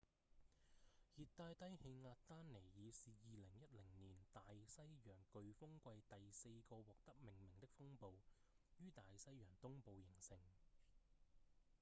[1.15, 8.15] 熱帶低氣壓丹妮爾是2010年大西洋颶風季第四個獲得命名的風暴
[8.79, 10.39] 於大西洋東部形成